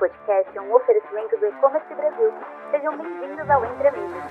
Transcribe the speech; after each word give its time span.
podcast 0.00 0.56
é 0.56 0.60
um 0.62 0.74
oferecimento 0.74 1.36
do 1.36 1.46
E-Commerce 1.46 1.94
Brasil. 1.94 2.32
Sejam 2.70 2.96
bem-vindos 2.96 3.50
ao 3.50 3.64
Entre 3.66 3.88
Amigos. 3.88 4.22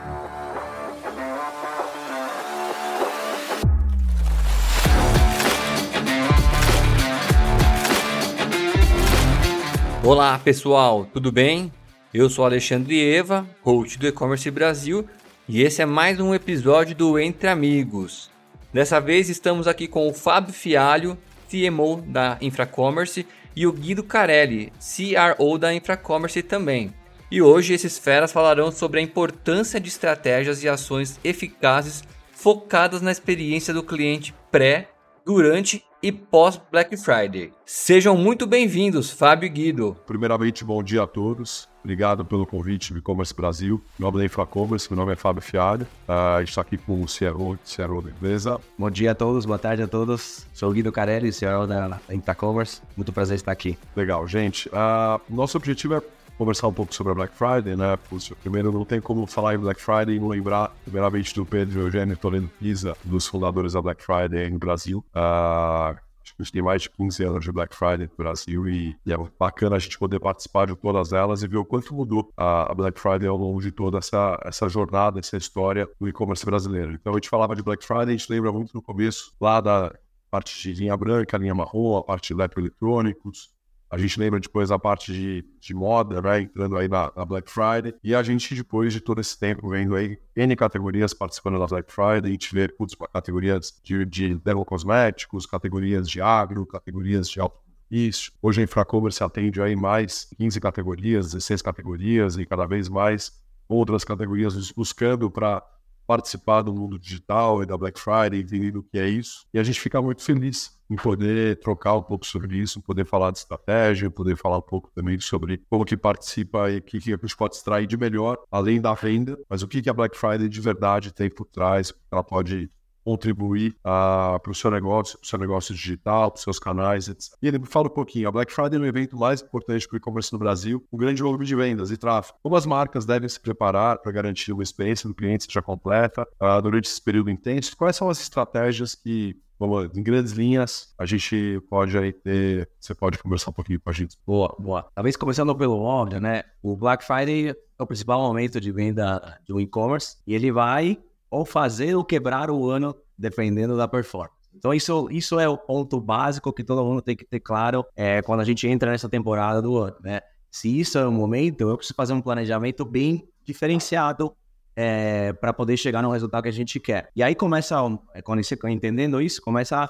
Olá 10.04 10.40
pessoal, 10.40 11.06
tudo 11.06 11.32
bem? 11.32 11.72
Eu 12.12 12.32
sou 12.32 12.46
Alexandre 12.46 13.16
Eva, 13.16 13.46
host 13.62 14.00
do 14.00 14.08
E-Commerce 14.08 14.50
Brasil, 14.50 15.08
e 15.48 15.62
esse 15.62 15.84
é 15.84 15.86
mais 15.86 16.20
um 16.20 16.34
episódio 16.34 16.96
do 16.96 17.20
Entre 17.20 17.48
Amigos. 17.48 18.32
Dessa 18.74 19.00
vez 19.00 19.30
estamos 19.30 19.68
aqui 19.68 19.88
com 19.88 20.08
o 20.08 20.14
Fábio 20.16 20.52
Fialho, 20.52 21.16
CMO 21.48 22.02
da 22.02 22.40
Infracommerce, 22.42 23.28
e 23.56 23.66
o 23.68 23.72
Guido 23.72 24.04
Carelli, 24.04 24.72
CRO 24.80 25.58
da 25.58 25.74
Infracommerce 25.74 26.42
também. 26.44 26.94
E 27.32 27.42
hoje 27.42 27.74
esses 27.74 27.98
feras 27.98 28.32
falarão 28.32 28.72
sobre 28.72 29.00
a 29.00 29.04
importância 29.04 29.80
de 29.80 29.90
estratégias 29.90 30.64
e 30.64 30.70
ações 30.70 31.20
eficazes 31.24 32.04
focadas 32.32 33.02
na 33.02 33.12
experiência 33.12 33.74
do 33.74 33.84
cliente 33.84 34.34
pré, 34.50 34.90
durante 35.26 35.84
e 36.02 36.12
pós 36.12 36.60
Black 36.72 36.96
Friday. 36.98 37.52
Sejam 37.66 38.16
muito 38.18 38.48
bem-vindos, 38.48 39.12
Fábio 39.12 39.48
e 39.48 39.50
Guido. 39.50 39.98
Primeiramente, 40.06 40.64
bom 40.64 40.82
dia 40.82 41.04
a 41.04 41.08
todos. 41.08 41.68
Obrigado 41.84 42.26
pelo 42.26 42.46
convite 42.46 42.92
do 42.92 43.00
E-Commerce 43.00 43.34
Brasil. 43.34 43.82
Meu 43.98 44.12
nome 44.12 44.24
é 44.24 44.26
Infracommerce, 44.26 44.90
meu 44.90 44.98
nome 44.98 45.14
é 45.14 45.16
Fábio 45.16 45.42
Fialho. 45.42 45.88
Uh, 46.08 46.12
a 46.12 46.40
gente 46.40 46.50
está 46.50 46.62
aqui 46.62 46.78
com 46.78 47.02
o 47.02 47.06
CRO, 47.06 47.58
CRO 47.64 48.02
da 48.02 48.10
empresa. 48.10 48.60
Bom 48.78 48.90
dia 48.90 49.12
a 49.12 49.16
todos, 49.16 49.46
boa 49.46 49.60
tarde 49.60 49.84
a 49.84 49.88
todos. 49.88 50.46
Sou 50.54 50.70
o 50.70 50.74
Guido 50.74 50.92
Carelli, 50.92 51.32
CRO 51.32 51.68
da 51.68 52.00
Infracommerce. 52.12 52.82
Muito 52.96 53.14
prazer 53.14 53.36
estar 53.36 53.52
aqui. 53.52 53.78
Legal, 53.96 54.28
gente. 54.28 54.68
Uh, 54.70 55.22
nosso 55.30 55.58
objetivo 55.58 55.96
é 55.96 56.02
conversar 56.40 56.70
um 56.70 56.74
pouco 56.74 56.96
sobre 56.96 57.12
a 57.12 57.16
Black 57.16 57.36
Friday, 57.36 57.76
né? 57.76 57.98
Puxa, 58.10 58.34
primeiro, 58.34 58.72
não 58.72 58.86
tem 58.86 59.02
como 59.02 59.28
falar 59.28 59.56
em 59.56 59.58
Black 59.58 59.82
Friday 59.82 60.16
e 60.16 60.20
não 60.20 60.30
lembrar, 60.30 60.72
primeiramente, 60.86 61.36
do 61.36 61.46
Pedro 61.46 61.82
Eugênio 61.82 62.16
Toledo 62.16 62.50
Pisa, 62.58 62.96
dos 63.04 63.28
fundadores 63.28 63.74
da 63.74 63.82
Black 63.82 64.02
Friday 64.02 64.50
no 64.50 64.58
Brasil. 64.58 65.00
Uh, 65.14 66.00
a 66.40 66.42
gente 66.42 66.54
tem 66.54 66.62
mais 66.62 66.84
de 66.84 66.90
15 66.92 67.24
anos 67.26 67.44
de 67.44 67.52
Black 67.52 67.76
Friday 67.76 68.08
no 68.08 68.16
Brasil 68.18 68.70
e, 68.70 68.96
e, 69.06 69.12
é 69.12 69.18
bacana 69.38 69.76
a 69.76 69.80
gente 69.80 70.00
poder 70.00 70.22
participar 70.22 70.68
de 70.68 70.76
todas 70.78 71.12
elas 71.12 71.44
e 71.44 71.48
ver 71.48 71.58
o 71.58 71.66
quanto 71.66 71.94
mudou 71.94 72.32
a, 72.38 72.72
a 72.72 72.74
Black 72.74 72.98
Friday 72.98 73.28
ao 73.28 73.36
longo 73.36 73.60
de 73.60 73.72
toda 73.72 73.98
essa, 73.98 74.40
essa 74.46 74.70
jornada, 74.70 75.20
essa 75.20 75.36
história 75.36 75.90
do 76.00 76.08
e-commerce 76.08 76.46
brasileiro. 76.46 76.94
Então 76.94 77.12
a 77.12 77.18
gente 77.18 77.28
falava 77.28 77.54
de 77.54 77.62
Black 77.62 77.86
Friday, 77.86 78.16
a 78.16 78.18
gente 78.18 78.32
lembra 78.32 78.54
muito 78.54 78.74
no 78.74 78.82
começo, 78.82 79.34
lá 79.42 79.60
da 79.60 79.94
parte 80.32 80.58
de 80.62 80.80
linha 80.80 80.96
branca, 80.96 81.38
linha 81.38 81.54
marrom, 81.54 81.98
a 81.98 82.04
parte 82.04 82.28
de 82.28 82.40
eletroeletrônicos, 82.40 83.50
a 83.90 83.98
gente 83.98 84.20
lembra 84.20 84.40
depois 84.40 84.72
a 84.72 84.78
parte 84.78 85.12
de, 85.12 85.46
de 85.60 85.74
moda, 85.74 86.22
né? 86.22 86.42
Entrando 86.42 86.78
aí 86.78 86.88
na, 86.88 87.12
na, 87.16 87.26
Black 87.26 87.50
Friday. 87.50 87.96
E 88.04 88.14
a 88.14 88.22
gente, 88.22 88.54
depois 88.54 88.94
de 88.94 89.02
todo 89.02 89.20
esse 89.20 89.38
tempo, 89.38 89.70
vendo 89.70 89.96
aí 89.96 90.20
N 90.36 90.56
categorias 90.56 91.14
participando 91.14 91.58
da 91.58 91.66
Black 91.66 91.92
Friday, 91.92 92.30
a 92.30 92.32
gente 92.32 92.54
vê, 92.54 92.68
putz, 92.68 92.96
categorias 93.12 93.80
de, 93.84 94.06
de 94.06 94.36
dermocosméticos, 94.36 95.46
categorias 95.46 96.08
de 96.08 96.22
agro, 96.22 96.66
categorias 96.66 97.30
de 97.30 97.40
auto 97.40 97.58
isso. 97.90 98.32
Hoje 98.42 98.62
a 98.62 98.64
Infracommerce 98.64 99.24
atende 99.24 99.60
aí 99.62 99.76
mais 99.76 100.28
15 100.38 100.60
categorias, 100.60 101.34
16 101.34 101.62
categorias 101.62 102.38
e 102.38 102.46
cada 102.46 102.68
vez 102.68 102.88
mais 102.88 103.32
outras 103.68 104.04
categorias 104.04 104.72
buscando 104.72 105.30
para 105.30 105.64
participar 106.10 106.64
do 106.64 106.74
mundo 106.74 106.98
digital 106.98 107.62
e 107.62 107.68
da 107.68 107.78
Black 107.78 108.00
Friday, 108.00 108.42
entendendo 108.42 108.78
o 108.78 108.84
que 108.84 108.98
é 108.98 109.08
isso. 109.08 109.46
E 109.54 109.60
a 109.60 109.64
gente 109.64 109.80
fica 109.80 110.02
muito 110.02 110.24
feliz 110.24 110.76
em 110.90 110.96
poder 110.96 111.60
trocar 111.60 111.94
um 111.94 112.02
pouco 112.02 112.26
sobre 112.26 112.58
isso, 112.58 112.82
poder 112.82 113.06
falar 113.06 113.30
de 113.30 113.38
estratégia, 113.38 114.10
poder 114.10 114.36
falar 114.36 114.58
um 114.58 114.62
pouco 114.64 114.90
também 114.96 115.20
sobre 115.20 115.62
como 115.70 115.86
que 115.86 115.96
participa 115.96 116.72
e 116.72 116.80
o 116.80 116.82
que, 116.82 117.00
que 117.00 117.14
a 117.14 117.18
gente 117.18 117.38
pode 117.38 117.58
extrair 117.58 117.86
de 117.86 117.96
melhor, 117.96 118.40
além 118.52 118.82
da 118.82 118.96
venda, 118.96 119.38
mas 119.48 119.62
o 119.62 119.68
que, 119.68 119.84
que 119.84 119.90
a 119.90 119.94
Black 119.94 120.18
Friday 120.18 120.50
de 120.50 120.60
verdade 120.60 121.14
tem 121.14 121.30
por 121.30 121.46
trás, 121.46 121.94
ela 122.12 122.24
pode 122.24 122.72
contribuir 123.10 123.72
uh, 123.80 124.40
para 124.40 124.52
o 124.52 124.54
seu 124.54 124.70
negócio, 124.70 125.18
para 125.18 125.26
o 125.26 125.28
seu 125.28 125.40
negócio 125.40 125.74
digital, 125.74 126.30
para 126.30 126.38
os 126.38 126.44
seus 126.44 126.60
canais, 126.60 127.08
etc. 127.08 127.34
E 127.42 127.48
ele 127.48 127.60
fala 127.66 127.88
um 127.88 127.92
pouquinho, 127.92 128.28
a 128.28 128.32
Black 128.32 128.54
Friday 128.54 128.78
é 128.78 128.82
o 128.84 128.86
evento 128.86 129.18
mais 129.18 129.42
importante 129.42 129.88
para 129.88 129.96
o 129.96 129.98
e-commerce 129.98 130.32
no 130.32 130.38
Brasil, 130.38 130.86
um 130.94 130.98
grande 130.98 131.24
volume 131.24 131.44
de 131.44 131.56
vendas 131.56 131.90
e 131.90 131.98
tráfego. 131.98 132.38
Como 132.44 132.56
as 132.56 132.68
marcas 132.68 133.08
devem 133.08 133.28
se 133.28 133.40
preparar 133.40 133.98
para 133.98 134.12
garantir 134.12 134.52
uma 134.52 134.62
experiência 134.62 135.10
do 135.10 135.16
cliente 135.16 135.46
seja 135.46 135.60
completa 135.60 136.28
uh, 136.40 136.62
durante 136.62 136.86
esse 136.86 137.02
período 137.02 137.32
intenso? 137.32 137.76
Quais 137.76 137.96
são 137.96 138.12
as 138.12 138.22
estratégias 138.22 138.94
que 138.94 139.36
vamos 139.58 139.90
em 139.98 140.04
grandes 140.04 140.34
linhas, 140.34 140.94
a 140.98 141.06
gente 141.06 141.62
pode 141.70 141.98
aí 141.98 142.14
ter. 142.14 142.70
Você 142.80 142.96
pode 142.96 143.18
conversar 143.18 143.50
um 143.50 143.54
pouquinho 143.54 143.82
com 143.82 143.90
a 143.90 143.94
gente. 143.94 144.18
Boa, 144.26 144.56
boa. 144.58 144.88
Talvez 144.96 145.18
começando 145.18 145.54
pelo 145.56 145.82
óbvio, 145.82 146.22
né? 146.22 146.44
O 146.64 146.78
Black 146.78 147.04
Friday 147.04 147.50
é 147.50 147.84
o 147.84 147.86
principal 147.86 148.22
momento 148.22 148.62
de 148.62 148.72
venda 148.72 149.40
do 149.46 149.60
e-commerce 149.60 150.16
e 150.26 150.34
ele 150.34 150.52
vai 150.52 150.98
ou 151.30 151.46
fazer 151.46 151.96
ou 151.96 152.04
quebrar 152.04 152.50
o 152.50 152.70
ano, 152.70 152.96
dependendo 153.18 153.78
da 153.78 153.88
performance. 153.88 154.40
Então, 154.54 154.74
isso, 154.74 155.08
isso 155.12 155.40
é 155.40 155.48
o 155.48 155.58
ponto 155.58 156.02
básico 156.02 156.52
que 156.52 156.64
todo 156.64 156.84
mundo 156.84 157.02
tem 157.02 157.16
que 157.16 157.26
ter 157.26 157.40
claro 157.40 157.86
é, 157.96 158.22
quando 158.22 158.40
a 158.42 158.46
gente 158.46 158.68
entra 158.68 158.92
nessa 158.92 159.08
temporada 159.08 159.62
do 159.62 159.78
ano, 159.78 159.96
né? 160.02 160.22
Se 160.52 160.80
isso 160.80 160.98
é 160.98 161.08
o 161.08 161.12
momento, 161.12 161.62
eu 161.62 161.78
preciso 161.78 161.96
fazer 161.96 162.14
um 162.14 162.22
planejamento 162.22 162.84
bem 162.84 163.28
diferenciado 163.46 164.36
é, 164.76 165.34
para 165.34 165.54
poder 165.54 165.78
chegar 165.78 166.02
no 166.02 166.12
resultado 166.12 166.44
que 166.44 166.50
a 166.50 166.54
gente 166.54 166.80
quer. 166.80 167.10
E 167.16 167.22
aí 167.22 167.36
começa, 167.36 167.76
é, 168.14 168.22
quando 168.22 168.44
você 168.44 168.58
entendendo 168.66 169.22
isso, 169.22 169.42
começa 169.42 169.90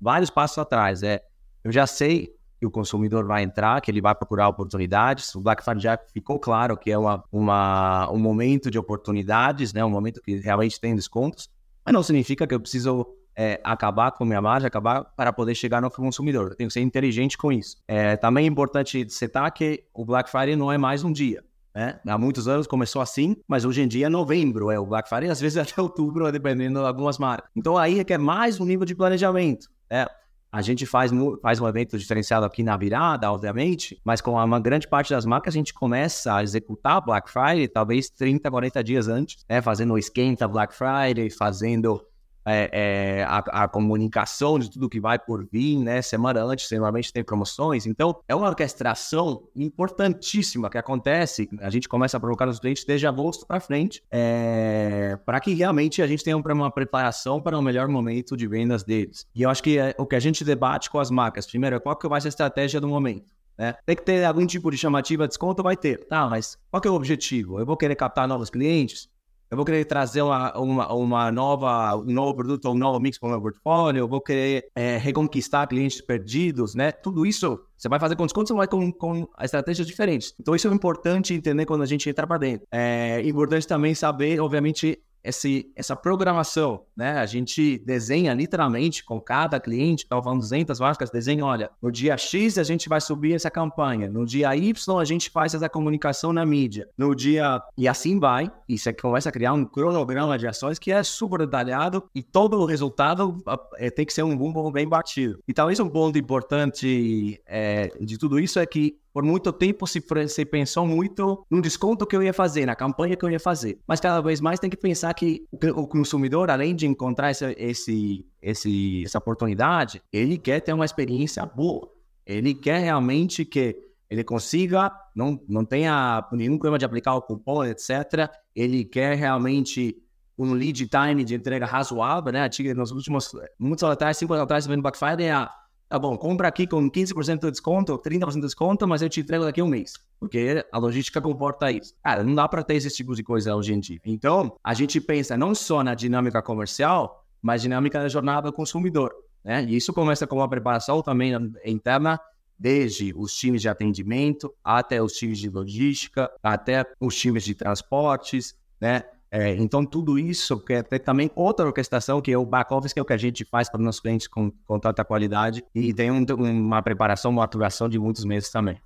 vários 0.00 0.30
passos 0.30 0.58
atrás. 0.58 1.02
É, 1.02 1.22
eu 1.62 1.70
já 1.70 1.86
sei 1.86 2.34
que 2.60 2.66
o 2.66 2.70
consumidor 2.70 3.26
vai 3.26 3.42
entrar, 3.42 3.80
que 3.80 3.90
ele 3.90 4.02
vai 4.02 4.14
procurar 4.14 4.46
oportunidades. 4.46 5.34
O 5.34 5.40
Black 5.40 5.64
Friday 5.64 5.82
já 5.82 5.98
ficou 6.12 6.38
claro 6.38 6.76
que 6.76 6.90
é 6.90 6.98
uma, 6.98 7.24
uma, 7.32 8.12
um 8.12 8.18
momento 8.18 8.70
de 8.70 8.78
oportunidades, 8.78 9.72
né? 9.72 9.82
um 9.82 9.88
momento 9.88 10.20
que 10.20 10.36
realmente 10.36 10.78
tem 10.78 10.94
descontos, 10.94 11.48
mas 11.82 11.94
não 11.94 12.02
significa 12.02 12.46
que 12.46 12.54
eu 12.54 12.60
preciso 12.60 13.06
é, 13.34 13.58
acabar 13.64 14.12
com 14.12 14.24
a 14.24 14.26
minha 14.26 14.42
margem, 14.42 14.66
acabar 14.66 15.04
para 15.16 15.32
poder 15.32 15.54
chegar 15.54 15.80
no 15.80 15.90
consumidor. 15.90 16.50
Eu 16.50 16.56
tenho 16.56 16.68
que 16.68 16.74
ser 16.74 16.82
inteligente 16.82 17.38
com 17.38 17.50
isso. 17.50 17.78
É, 17.88 18.14
também 18.18 18.44
é 18.44 18.48
importante 18.48 19.08
citar 19.08 19.50
que 19.52 19.84
o 19.94 20.04
Black 20.04 20.30
Friday 20.30 20.54
não 20.54 20.70
é 20.70 20.76
mais 20.76 21.02
um 21.02 21.10
dia. 21.10 21.42
Né? 21.74 21.98
Há 22.06 22.18
muitos 22.18 22.46
anos 22.46 22.66
começou 22.66 23.00
assim, 23.00 23.36
mas 23.48 23.64
hoje 23.64 23.80
em 23.80 23.88
dia 23.88 24.06
é 24.06 24.08
novembro, 24.10 24.70
é 24.70 24.78
o 24.78 24.84
Black 24.84 25.08
Friday, 25.08 25.30
às 25.30 25.40
vezes 25.40 25.56
até 25.58 25.80
outubro, 25.80 26.30
dependendo 26.30 26.80
de 26.80 26.86
algumas 26.86 27.16
marcas. 27.16 27.50
Então 27.56 27.78
aí 27.78 27.94
requer 27.94 28.18
mais 28.18 28.60
um 28.60 28.66
nível 28.66 28.84
de 28.84 28.94
planejamento. 28.94 29.70
Né? 29.90 30.06
A 30.52 30.62
gente 30.62 30.84
faz, 30.84 31.12
faz 31.40 31.60
um 31.60 31.68
evento 31.68 31.96
diferenciado 31.96 32.44
aqui 32.44 32.62
na 32.62 32.76
virada, 32.76 33.30
obviamente, 33.30 34.00
mas 34.04 34.20
com 34.20 34.32
uma 34.32 34.58
grande 34.58 34.88
parte 34.88 35.10
das 35.10 35.24
marcas 35.24 35.54
a 35.54 35.56
gente 35.56 35.72
começa 35.72 36.34
a 36.34 36.42
executar 36.42 37.00
Black 37.04 37.30
Friday 37.30 37.68
talvez 37.68 38.10
30, 38.10 38.50
40 38.50 38.82
dias 38.82 39.08
antes, 39.08 39.44
né? 39.48 39.62
Fazendo 39.62 39.94
o 39.94 39.98
esquenta 39.98 40.48
Black 40.48 40.74
Friday, 40.74 41.30
fazendo 41.30 42.04
é, 42.50 42.70
é, 42.72 43.24
a, 43.24 43.64
a, 43.64 43.68
comunicação 43.68 44.58
de 44.58 44.70
tudo 44.70 44.88
que 44.88 45.00
vai 45.00 45.18
por 45.18 45.46
vir, 45.50 45.78
né? 45.78 46.02
Semana 46.02 46.42
antes, 46.42 46.70
normalmente 46.70 47.12
tem 47.12 47.24
promoções. 47.24 47.86
Então, 47.86 48.20
é 48.28 48.34
uma 48.34 48.48
orquestração 48.48 49.44
importantíssima 49.54 50.70
que 50.70 50.78
acontece. 50.78 51.48
A 51.60 51.70
gente 51.70 51.88
começa 51.88 52.16
a 52.16 52.20
provocar 52.20 52.46
nos 52.46 52.58
clientes 52.58 52.84
desde 52.84 53.06
agosto 53.06 53.46
para 53.46 53.60
frente, 53.60 54.02
é, 54.10 55.18
para 55.24 55.40
que 55.40 55.54
realmente 55.54 56.02
a 56.02 56.06
gente 56.06 56.24
tenha 56.24 56.36
uma 56.36 56.70
preparação 56.70 57.40
para 57.40 57.58
o 57.58 57.62
melhor 57.62 57.88
momento 57.88 58.36
de 58.36 58.46
vendas 58.46 58.82
deles. 58.82 59.26
E 59.34 59.42
eu 59.42 59.50
acho 59.50 59.62
que 59.62 59.78
é, 59.78 59.94
o 59.98 60.06
que 60.06 60.16
a 60.16 60.20
gente 60.20 60.44
debate 60.44 60.90
com 60.90 60.98
as 60.98 61.10
marcas, 61.10 61.46
primeiro, 61.46 61.76
é 61.76 61.80
qual 61.80 61.96
que 61.96 62.08
vai 62.08 62.20
ser 62.20 62.28
a 62.28 62.30
estratégia 62.30 62.80
do 62.80 62.88
momento. 62.88 63.32
Né? 63.60 63.74
Tem 63.84 63.94
que 63.94 64.02
ter 64.02 64.24
algum 64.24 64.46
tipo 64.46 64.70
de 64.70 64.78
chamativa 64.78 65.24
de 65.24 65.28
desconto, 65.28 65.62
vai 65.62 65.76
ter. 65.76 66.06
Tá, 66.06 66.26
mas 66.28 66.56
qual 66.70 66.80
que 66.80 66.88
é 66.88 66.90
o 66.90 66.94
objetivo? 66.94 67.60
Eu 67.60 67.66
vou 67.66 67.76
querer 67.76 67.94
captar 67.94 68.26
novos 68.26 68.48
clientes? 68.48 69.08
Eu 69.50 69.56
vou 69.56 69.66
querer 69.66 69.84
trazer 69.84 70.22
uma, 70.22 70.56
uma, 70.56 70.92
uma 70.92 71.32
nova, 71.32 71.96
um 71.96 72.12
novo 72.12 72.34
produto 72.34 72.66
ou 72.66 72.74
um 72.74 72.78
novo 72.78 73.00
mix 73.00 73.18
para 73.18 73.26
o 73.28 73.30
meu 73.30 73.40
portfólio, 73.40 74.00
eu 74.00 74.08
vou 74.08 74.20
querer 74.20 74.68
é, 74.76 74.96
reconquistar 74.96 75.66
clientes 75.66 76.00
perdidos, 76.00 76.74
né? 76.74 76.92
Tudo 76.92 77.26
isso 77.26 77.58
você 77.76 77.88
vai 77.88 77.98
fazer 77.98 78.14
com 78.14 78.26
desconto, 78.26 78.48
você 78.48 78.54
vai 78.54 78.68
com, 78.68 78.92
com 78.92 79.26
estratégias 79.40 79.86
diferentes. 79.86 80.34
Então, 80.38 80.54
isso 80.54 80.68
é 80.68 80.70
importante 80.72 81.32
entender 81.32 81.64
quando 81.64 81.82
a 81.82 81.86
gente 81.86 82.08
entra 82.08 82.26
para 82.26 82.36
dentro. 82.36 82.66
É 82.70 83.22
importante 83.26 83.66
também 83.66 83.94
saber, 83.94 84.38
obviamente, 84.38 85.02
esse, 85.22 85.70
essa 85.76 85.94
programação, 85.94 86.82
né? 86.96 87.18
A 87.18 87.26
gente 87.26 87.78
desenha 87.78 88.32
literalmente 88.34 89.04
com 89.04 89.20
cada 89.20 89.60
cliente, 89.60 90.04
estava 90.04 90.22
falando 90.22 90.40
200 90.40 90.78
marcas, 90.80 91.10
desenha, 91.10 91.44
olha, 91.44 91.70
no 91.80 91.90
dia 91.90 92.16
X 92.16 92.58
a 92.58 92.62
gente 92.62 92.88
vai 92.88 93.00
subir 93.00 93.34
essa 93.34 93.50
campanha, 93.50 94.08
no 94.08 94.24
dia 94.24 94.54
Y 94.56 94.98
a 94.98 95.04
gente 95.04 95.30
faz 95.30 95.54
essa 95.54 95.68
comunicação 95.68 96.32
na 96.32 96.44
mídia, 96.44 96.88
no 96.96 97.14
dia... 97.14 97.60
E 97.76 97.88
assim 97.88 98.18
vai, 98.18 98.50
e 98.68 98.78
você 98.78 98.92
começa 98.92 99.28
a 99.28 99.32
criar 99.32 99.52
um 99.52 99.64
cronograma 99.64 100.38
de 100.38 100.46
ações 100.46 100.78
que 100.78 100.92
é 100.92 101.02
super 101.02 101.40
detalhado 101.40 102.04
e 102.14 102.22
todo 102.22 102.58
o 102.58 102.64
resultado 102.64 103.36
é, 103.76 103.90
tem 103.90 104.04
que 104.04 104.12
ser 104.12 104.22
um 104.22 104.36
bumbo 104.36 104.70
bem 104.70 104.88
batido. 104.88 105.38
E 105.46 105.52
talvez 105.52 105.80
um 105.80 105.88
ponto 105.88 106.18
importante 106.18 107.40
é, 107.46 107.90
de 108.00 108.18
tudo 108.18 108.38
isso 108.38 108.58
é 108.58 108.66
que 108.66 108.99
por 109.12 109.24
muito 109.24 109.52
tempo 109.52 109.86
se, 109.86 110.02
se 110.28 110.44
pensou 110.44 110.86
muito 110.86 111.44
no 111.50 111.60
desconto 111.60 112.06
que 112.06 112.16
eu 112.16 112.22
ia 112.22 112.32
fazer, 112.32 112.66
na 112.66 112.76
campanha 112.76 113.16
que 113.16 113.24
eu 113.24 113.30
ia 113.30 113.40
fazer. 113.40 113.78
Mas 113.86 114.00
cada 114.00 114.20
vez 114.20 114.40
mais 114.40 114.60
tem 114.60 114.70
que 114.70 114.76
pensar 114.76 115.12
que 115.14 115.44
o 115.74 115.86
consumidor, 115.86 116.50
além 116.50 116.74
de 116.74 116.86
encontrar 116.86 117.30
esse, 117.30 117.54
esse, 117.58 118.26
esse, 118.40 119.04
essa 119.04 119.18
oportunidade, 119.18 120.02
ele 120.12 120.38
quer 120.38 120.60
ter 120.60 120.72
uma 120.72 120.84
experiência 120.84 121.44
boa. 121.44 121.90
Ele 122.24 122.54
quer 122.54 122.78
realmente 122.78 123.44
que 123.44 123.76
ele 124.08 124.24
consiga, 124.24 124.90
não, 125.14 125.40
não 125.48 125.64
tenha 125.64 126.26
nenhum 126.32 126.54
problema 126.54 126.78
de 126.78 126.84
aplicar 126.84 127.14
o 127.14 127.22
cupom, 127.22 127.64
etc. 127.64 128.28
Ele 128.54 128.84
quer 128.84 129.16
realmente 129.16 129.96
um 130.36 130.54
lead 130.54 130.88
time 130.88 131.22
de 131.22 131.34
entrega 131.34 131.66
razoável, 131.66 132.32
né? 132.32 132.48
Nos 132.74 132.90
últimos, 132.90 133.30
muitos 133.58 133.84
anos 133.84 133.92
atrás, 133.92 134.16
cinco 134.16 134.32
anos 134.32 134.44
atrás, 134.44 134.66
vendo 134.66 134.82
Black 134.82 134.98
Friday, 134.98 135.26
é, 135.26 135.48
tá 135.90 135.98
bom, 135.98 136.16
compra 136.16 136.46
aqui 136.46 136.68
com 136.68 136.88
15% 136.88 137.40
de 137.40 137.50
desconto, 137.50 137.98
30% 137.98 138.34
de 138.34 138.40
desconto, 138.42 138.86
mas 138.86 139.02
eu 139.02 139.08
te 139.08 139.20
entrego 139.20 139.44
daqui 139.44 139.60
a 139.60 139.64
um 139.64 139.68
mês. 139.68 139.94
Porque 140.20 140.64
a 140.70 140.78
logística 140.78 141.20
comporta 141.20 141.70
isso. 141.72 141.94
Cara, 142.02 142.22
não 142.22 142.32
dá 142.32 142.46
para 142.46 142.62
ter 142.62 142.76
esse 142.76 142.88
tipo 142.90 143.12
de 143.12 143.24
coisa 143.24 143.56
hoje 143.56 143.74
em 143.74 143.80
dia. 143.80 143.98
Então, 144.04 144.56
a 144.62 144.72
gente 144.72 145.00
pensa 145.00 145.36
não 145.36 145.52
só 145.52 145.82
na 145.82 145.96
dinâmica 145.96 146.40
comercial, 146.40 147.26
mas 147.42 147.62
dinâmica 147.62 147.98
da 147.98 148.08
jornada 148.08 148.50
do 148.50 148.52
consumidor. 148.52 149.12
Né? 149.44 149.64
E 149.64 149.76
isso 149.76 149.92
começa 149.92 150.28
com 150.28 150.36
uma 150.36 150.48
preparação 150.48 151.02
também 151.02 151.32
interna 151.64 152.20
desde 152.56 153.12
os 153.16 153.34
times 153.34 153.60
de 153.60 153.68
atendimento 153.68 154.54
até 154.62 155.02
os 155.02 155.14
times 155.14 155.38
de 155.38 155.50
logística, 155.50 156.30
até 156.40 156.84
os 157.00 157.16
times 157.16 157.42
de 157.42 157.54
transportes, 157.54 158.54
né? 158.80 159.02
É, 159.30 159.54
então, 159.54 159.86
tudo 159.86 160.18
isso 160.18 160.58
quer 160.58 160.82
ter 160.82 160.98
também 160.98 161.30
outra 161.36 161.66
orquestração, 161.66 162.20
que 162.20 162.32
é 162.32 162.38
o 162.38 162.44
back-office, 162.44 162.92
que 162.92 162.98
é 162.98 163.02
o 163.02 163.04
que 163.04 163.12
a 163.12 163.16
gente 163.16 163.44
faz 163.44 163.68
para 163.68 163.78
os 163.78 163.84
nossos 163.84 164.00
clientes 164.00 164.26
com, 164.26 164.50
com 164.66 164.78
tanta 164.78 165.04
qualidade, 165.04 165.64
e 165.74 165.94
tem 165.94 166.10
um, 166.10 166.24
uma 166.38 166.82
preparação, 166.82 167.30
uma 167.30 167.44
atuação 167.44 167.88
de 167.88 167.98
muitos 167.98 168.24
meses 168.24 168.50
também. 168.50 168.76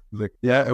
É, 0.42 0.66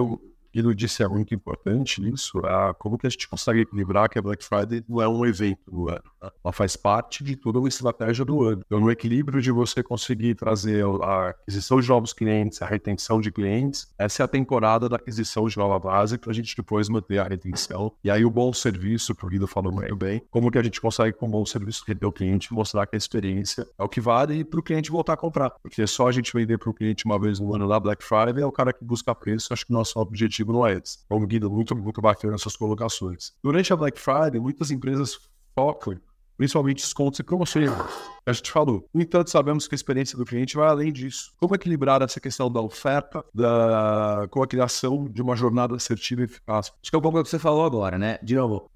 eu, 0.53 0.65
ele 0.65 0.75
disse 0.75 1.03
é 1.03 1.07
muito 1.07 1.33
importante 1.33 2.01
nisso, 2.01 2.39
é 2.45 2.73
como 2.73 2.97
que 2.97 3.07
a 3.07 3.09
gente 3.09 3.27
consegue 3.27 3.61
equilibrar 3.61 4.09
que 4.09 4.19
a 4.19 4.21
Black 4.21 4.43
Friday 4.43 4.83
não 4.87 5.01
é 5.01 5.07
um 5.07 5.25
evento 5.25 5.71
no 5.71 5.89
ano, 5.89 6.03
né? 6.21 6.29
ela 6.43 6.53
faz 6.53 6.75
parte 6.75 7.23
de 7.23 7.35
toda 7.35 7.59
uma 7.59 7.67
estratégia 7.67 8.25
do 8.25 8.43
ano. 8.43 8.61
Então, 8.65 8.79
no 8.79 8.91
equilíbrio 8.91 9.41
de 9.41 9.51
você 9.51 9.83
conseguir 9.83 10.35
trazer 10.35 10.85
a 11.03 11.29
aquisição 11.29 11.79
de 11.79 11.87
novos 11.87 12.13
clientes, 12.13 12.61
a 12.61 12.65
retenção 12.65 13.19
de 13.21 13.31
clientes, 13.31 13.87
essa 13.97 14.23
é 14.23 14.25
a 14.25 14.27
temporada 14.27 14.87
da 14.87 14.95
aquisição 14.95 15.47
de 15.47 15.57
nova 15.57 15.79
base 15.79 16.17
para 16.17 16.31
a 16.31 16.33
gente 16.33 16.55
depois 16.55 16.89
manter 16.89 17.19
a 17.19 17.23
retenção. 17.23 17.93
E 18.03 18.09
aí 18.09 18.25
o 18.25 18.29
bom 18.29 18.51
serviço, 18.53 19.15
que 19.15 19.25
o 19.25 19.29
Guido 19.29 19.47
falou 19.47 19.71
muito 19.71 19.95
bem, 19.95 20.21
como 20.29 20.51
que 20.51 20.57
a 20.57 20.63
gente 20.63 20.79
consegue 20.79 21.17
com 21.17 21.27
um 21.27 21.31
bom 21.31 21.45
serviço 21.45 21.83
reter 21.87 22.07
o 22.07 22.11
cliente, 22.11 22.53
mostrar 22.53 22.85
que 22.85 22.95
a 22.95 22.97
experiência 22.97 23.67
é 23.77 23.83
o 23.83 23.89
que 23.89 24.01
vale 24.01 24.43
para 24.43 24.59
o 24.59 24.63
cliente 24.63 24.91
voltar 24.91 25.13
a 25.13 25.17
comprar. 25.17 25.51
Porque 25.61 25.85
só 25.87 26.07
a 26.07 26.11
gente 26.11 26.33
vender 26.33 26.57
para 26.57 26.69
o 26.69 26.73
cliente 26.73 27.05
uma 27.05 27.19
vez 27.19 27.39
no 27.39 27.53
ano 27.55 27.67
na 27.67 27.79
Black 27.79 28.03
Friday 28.03 28.41
é 28.41 28.45
o 28.45 28.51
cara 28.51 28.73
que 28.73 28.83
busca 28.83 29.13
preço, 29.13 29.53
acho 29.53 29.65
que 29.65 29.73
nosso 29.73 29.99
objetivo 29.99 30.40
não 30.47 30.65
é 30.65 30.73
esse. 30.73 30.99
Então, 31.05 31.25
Guido, 31.25 31.49
muito, 31.49 31.75
muito 31.75 32.01
bacana 32.01 32.35
essas 32.35 32.55
colocações. 32.55 33.33
Durante 33.43 33.71
a 33.73 33.75
Black 33.75 33.99
Friday, 33.99 34.39
muitas 34.39 34.71
empresas 34.71 35.19
focam 35.55 35.99
principalmente 36.41 36.81
descontos 36.81 37.19
e 37.19 37.23
promoções. 37.23 37.69
A 38.25 38.33
gente 38.33 38.51
falou. 38.51 38.89
No 38.91 38.99
entanto, 38.99 39.29
sabemos 39.29 39.67
que 39.67 39.75
a 39.75 39.77
experiência 39.77 40.17
do 40.17 40.25
cliente 40.25 40.55
vai 40.55 40.69
além 40.69 40.91
disso. 40.91 41.31
Como 41.37 41.53
equilibrar 41.53 42.01
essa 42.01 42.19
questão 42.19 42.51
da 42.51 42.59
oferta 42.59 43.23
da... 43.31 44.27
com 44.31 44.41
a 44.41 44.47
criação 44.47 45.05
de 45.07 45.21
uma 45.21 45.35
jornada 45.35 45.75
assertiva 45.75 46.21
e 46.21 46.23
eficaz? 46.23 46.71
Acho 46.81 46.89
que 46.89 46.95
é 46.95 46.97
um 46.97 47.01
pouco 47.01 47.19
o 47.19 47.23
que 47.23 47.29
você 47.29 47.37
falou 47.37 47.63
agora, 47.63 47.95
né? 47.95 48.17
De 48.23 48.35
novo, 48.35 48.67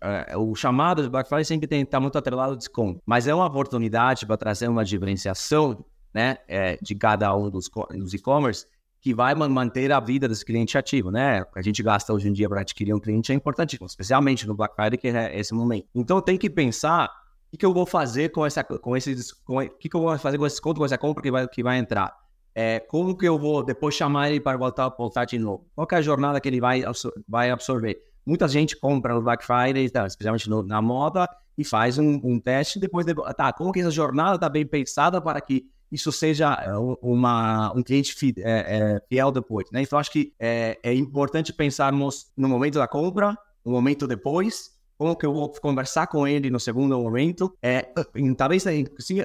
é, 0.00 0.36
o 0.38 0.54
chamado 0.54 1.02
de 1.02 1.10
Black 1.10 1.28
Friday 1.28 1.44
sempre 1.44 1.66
tem 1.66 1.82
estar 1.82 2.00
muito 2.00 2.16
atrelado 2.16 2.52
ao 2.52 2.56
desconto, 2.56 3.02
mas 3.04 3.26
é 3.26 3.34
uma 3.34 3.44
oportunidade 3.44 4.24
para 4.24 4.38
trazer 4.38 4.68
uma 4.68 4.82
diferenciação 4.82 5.84
né, 6.14 6.38
é, 6.48 6.78
de 6.80 6.94
cada 6.94 7.34
um 7.36 7.50
dos, 7.50 7.70
dos 7.90 8.14
e-commerce 8.14 8.66
que 9.02 9.12
vai 9.12 9.34
manter 9.34 9.90
a 9.90 9.98
vida 9.98 10.28
desse 10.28 10.44
cliente 10.44 10.78
ativo, 10.78 11.10
né? 11.10 11.44
A 11.56 11.60
gente 11.60 11.82
gasta 11.82 12.14
hoje 12.14 12.28
em 12.28 12.32
dia 12.32 12.48
para 12.48 12.60
adquirir 12.60 12.94
um 12.94 13.00
cliente 13.00 13.32
é 13.32 13.34
importantíssimo, 13.34 13.84
especialmente 13.84 14.46
no 14.46 14.54
Black 14.54 14.76
Friday, 14.76 14.96
que 14.96 15.08
é 15.08 15.36
esse 15.36 15.52
momento. 15.52 15.88
Então 15.92 16.20
tem 16.22 16.38
que 16.38 16.48
pensar 16.48 17.10
o 17.52 17.58
que, 17.58 17.66
eu 17.66 17.74
vou 17.74 17.84
fazer 17.84 18.28
com 18.28 18.46
essa, 18.46 18.62
com 18.62 18.96
esse, 18.96 19.12
o 19.48 19.68
que, 19.70 19.88
que 19.88 19.96
eu 19.96 20.00
vou 20.00 20.16
fazer 20.16 20.38
com 20.38 20.46
esse 20.46 20.54
desconto, 20.54 20.78
com 20.78 20.84
essa 20.84 20.96
compra 20.96 21.20
que 21.20 21.32
vai, 21.32 21.48
que 21.48 21.64
vai 21.64 21.78
entrar. 21.78 22.16
É, 22.54 22.78
como 22.78 23.18
que 23.18 23.26
eu 23.26 23.36
vou 23.36 23.64
depois 23.64 23.92
chamar 23.96 24.30
ele 24.30 24.40
para 24.40 24.56
voltar, 24.56 24.88
voltar 24.90 25.24
de 25.24 25.36
novo? 25.36 25.66
Qual 25.74 25.88
é 25.90 25.96
a 25.96 26.00
jornada 26.00 26.40
que 26.40 26.48
ele 26.48 26.60
vai, 26.60 26.84
vai 27.28 27.50
absorver? 27.50 28.00
Muita 28.24 28.46
gente 28.46 28.78
compra 28.78 29.14
no 29.14 29.22
Black 29.22 29.44
Friday, 29.44 29.90
tá, 29.90 30.06
especialmente 30.06 30.48
no, 30.48 30.62
na 30.62 30.80
moda, 30.80 31.28
e 31.58 31.64
faz 31.64 31.98
um, 31.98 32.20
um 32.22 32.38
teste. 32.38 32.78
Depois, 32.78 33.04
de, 33.04 33.14
tá, 33.34 33.52
como 33.52 33.72
que 33.72 33.80
essa 33.80 33.90
jornada 33.90 34.36
está 34.36 34.48
bem 34.48 34.64
pensada 34.64 35.20
para 35.20 35.40
que 35.40 35.66
isso 35.92 36.10
seja 36.10 36.54
é, 36.54 36.72
uma, 37.02 37.70
um 37.76 37.82
cliente 37.82 38.14
fiel, 38.14 38.34
é, 38.38 38.94
é, 38.96 39.02
fiel 39.08 39.30
depois. 39.30 39.70
Né? 39.70 39.82
Então, 39.82 39.98
acho 39.98 40.10
que 40.10 40.32
é, 40.40 40.78
é, 40.82 40.94
importante 40.94 41.52
pensarmos 41.52 42.32
no 42.34 42.48
momento 42.48 42.78
da 42.78 42.88
compra, 42.88 43.36
no 43.62 43.72
momento 43.72 44.06
depois, 44.06 44.70
como 44.96 45.14
que 45.14 45.26
eu 45.26 45.34
vou 45.34 45.50
conversar 45.60 46.06
com 46.06 46.26
ele 46.26 46.48
no 46.48 46.58
segundo 46.58 46.98
momento, 46.98 47.54
é, 47.60 47.92
talvez 48.36 48.64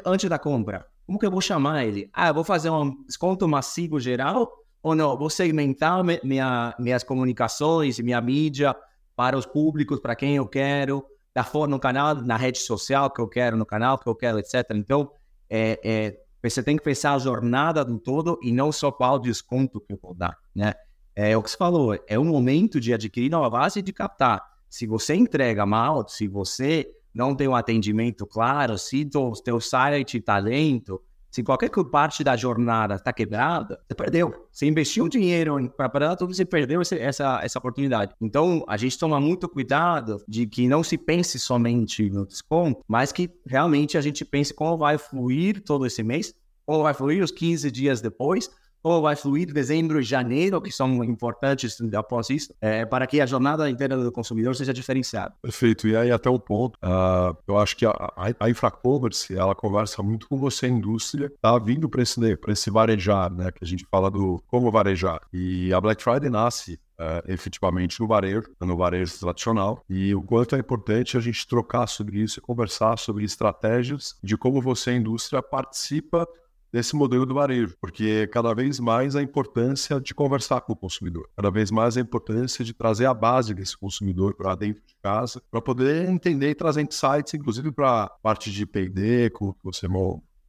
antes 0.06 0.30
da 0.30 0.38
compra. 0.38 0.86
Como 1.06 1.18
que 1.18 1.26
eu 1.26 1.32
vou 1.32 1.40
chamar 1.40 1.86
ele? 1.86 2.10
Ah, 2.12 2.28
eu 2.28 2.34
vou 2.34 2.44
fazer 2.44 2.70
um 2.70 3.02
desconto 3.06 3.48
massivo 3.48 3.98
geral 3.98 4.52
ou 4.84 4.94
não? 4.94 5.18
Vou 5.18 5.30
segmentar 5.30 6.04
minha, 6.22 6.76
minhas 6.78 7.02
comunicações, 7.02 7.98
minha 8.00 8.20
mídia 8.20 8.76
para 9.16 9.38
os 9.38 9.46
públicos, 9.46 10.02
para 10.02 10.18
quem 10.18 10.36
eu 10.36 10.46
quero, 10.46 11.04
da 11.34 11.46
forma 11.46 11.68
no 11.76 11.80
canal, 11.80 12.16
na 12.16 12.36
rede 12.36 12.60
social 12.60 13.10
que 13.10 13.22
eu 13.22 13.28
quero, 13.28 13.56
no 13.56 13.66
canal 13.66 13.98
que 13.98 14.08
eu 14.08 14.14
quero, 14.14 14.38
etc. 14.38 14.66
Então, 14.72 15.12
é, 15.50 15.80
é 15.84 16.27
você 16.42 16.62
tem 16.62 16.78
que 16.78 16.84
pensar 16.84 17.14
a 17.14 17.20
jornada 17.20 17.84
do 17.84 18.00
todo 18.00 18.40
e 18.42 18.52
não 18.52 18.72
só 18.72 18.92
qual 18.92 19.20
desconto 19.20 19.82
que 19.82 19.94
eu 19.94 20.00
vou 20.02 20.14
dar, 20.14 20.38
né? 20.56 20.74
É 21.16 21.36
o 21.36 21.42
que 21.42 21.50
você 21.50 21.58
falou, 21.58 21.98
é 22.08 22.20
o 22.20 22.24
momento 22.24 22.80
de 22.80 22.94
adquirir 22.94 23.30
nova 23.32 23.50
base 23.50 23.80
e 23.80 23.82
de 23.82 23.92
captar. 23.92 24.42
Se 24.70 24.86
você 24.86 25.16
entrega 25.16 25.66
mal, 25.66 26.08
se 26.08 26.28
você 26.28 26.88
não 27.12 27.34
tem 27.34 27.48
um 27.48 27.56
atendimento 27.56 28.28
claro, 28.28 28.78
se 28.78 29.10
o 29.16 29.32
teu 29.34 29.60
site 29.60 30.18
está 30.18 30.38
lento, 30.38 31.02
se 31.38 31.44
qualquer 31.44 31.70
parte 31.92 32.24
da 32.24 32.36
jornada 32.36 32.96
está 32.96 33.14
quebrada, 33.14 33.80
você 33.88 33.94
perdeu. 33.94 34.48
Você 34.52 34.66
investiu 34.66 35.08
dinheiro 35.08 35.72
para 35.78 36.16
tudo, 36.16 36.34
você 36.34 36.44
perdeu 36.44 36.82
essa, 36.82 36.96
essa, 36.96 37.40
essa 37.44 37.60
oportunidade. 37.60 38.12
Então, 38.20 38.66
a 38.68 38.76
gente 38.76 38.98
toma 38.98 39.20
muito 39.20 39.48
cuidado 39.48 40.20
de 40.28 40.48
que 40.48 40.68
não 40.68 40.84
se 40.84 40.98
pense 40.98 41.38
somente 41.38 42.10
no 42.10 42.26
desconto, 42.26 42.84
mas 42.88 43.12
que 43.12 43.30
realmente 43.46 44.00
a 44.00 44.02
gente 44.02 44.26
pense 44.26 44.52
como 44.52 44.80
vai 44.80 44.98
fluir 44.98 45.64
todo 45.64 45.86
esse 45.86 46.02
mês, 46.02 46.34
como 46.66 46.82
vai 46.82 46.96
fluir 46.96 47.24
os 47.24 47.30
15 47.30 47.70
dias 47.70 48.02
depois, 48.02 48.50
ou 48.88 49.02
vai 49.02 49.16
fluir 49.16 49.52
dezembro 49.54 50.00
e 50.00 50.04
janeiro, 50.04 50.62
que 50.62 50.72
são 50.72 51.04
importantes 51.04 51.78
após 51.94 52.30
isso, 52.30 52.54
é, 52.62 52.86
para 52.86 53.06
que 53.06 53.20
a 53.22 53.26
jornada 53.26 53.70
inteira 53.70 53.98
do 53.98 54.12
consumidor 54.12 54.56
seja 54.56 54.74
diferenciada. 54.74 55.34
Perfeito. 55.42 55.88
E 55.88 55.96
aí, 55.96 56.12
até 56.12 56.30
o 56.30 56.40
ponto, 56.40 56.78
uh, 56.78 57.36
eu 57.48 57.58
acho 57.58 57.76
que 57.76 57.86
a, 57.86 57.92
a, 57.92 58.32
a 58.40 58.50
Infracommerce, 58.50 59.36
ela 59.36 59.56
conversa 59.56 60.02
muito 60.02 60.28
com 60.28 60.38
você, 60.38 60.68
indústria, 60.68 61.32
tá 61.42 61.58
vindo 61.60 61.90
para 61.90 62.02
esse, 62.02 62.20
esse 62.48 62.70
varejar, 62.70 63.32
né, 63.32 63.52
que 63.52 63.64
a 63.64 63.68
gente 63.68 63.86
fala 63.90 64.10
do 64.10 64.42
como 64.48 64.72
varejar. 64.72 65.22
E 65.34 65.74
a 65.74 65.82
Black 65.82 66.02
Friday 66.02 66.30
nasce 66.30 66.80
Uh, 67.00 67.22
efetivamente 67.32 68.00
no 68.00 68.08
varejo, 68.08 68.50
no 68.60 68.76
varejo 68.76 69.20
tradicional, 69.20 69.84
e 69.88 70.16
o 70.16 70.22
quanto 70.24 70.56
é 70.56 70.60
importante 70.60 71.16
a 71.16 71.20
gente 71.20 71.48
trocar 71.48 71.86
sobre 71.86 72.18
isso 72.18 72.40
e 72.40 72.42
conversar 72.42 72.98
sobre 72.98 73.24
estratégias 73.24 74.16
de 74.24 74.36
como 74.36 74.60
você, 74.60 74.96
indústria, 74.96 75.44
participa 75.44 76.28
desse 76.72 76.96
modelo 76.96 77.26
do 77.26 77.34
varejo, 77.34 77.76
porque 77.80 78.28
cada 78.28 78.54
vez 78.54 78.80
mais 78.80 79.16
a 79.16 79.22
importância 79.22 80.00
de 80.00 80.14
conversar 80.14 80.62
com 80.62 80.74
o 80.74 80.76
consumidor, 80.76 81.30
cada 81.36 81.50
vez 81.50 81.72
mais 81.72 81.98
a 81.98 82.02
importância 82.02 82.64
de 82.64 82.74
trazer 82.74 83.06
a 83.06 83.14
base 83.14 83.54
desse 83.54 83.78
consumidor 83.78 84.36
para 84.36 84.56
dentro 84.56 84.82
de 84.86 84.96
casa, 85.02 85.42
para 85.50 85.62
poder 85.62 86.10
entender 86.10 86.50
e 86.50 86.56
trazer 86.56 86.82
insights, 86.82 87.34
inclusive 87.34 87.72
para 87.72 88.10
parte 88.22 88.52
de 88.52 88.66
P&D, 88.66 89.30
como 89.32 89.56
você 89.64 89.88